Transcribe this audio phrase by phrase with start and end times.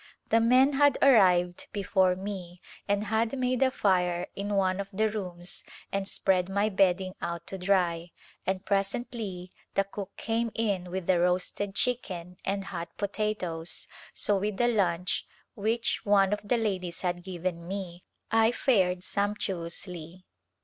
[0.29, 5.11] The men had arrived before me and had made a fire in one of the
[5.11, 8.09] rooms and spread mv bedding out to dry,
[8.47, 14.57] and presently the cook came in with a roasted chicken and hot potatoes, so with
[14.57, 20.25] the lunch which one of the ladies had given me I fared sumptuously.